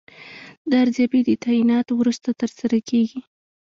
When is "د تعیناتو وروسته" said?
1.25-2.29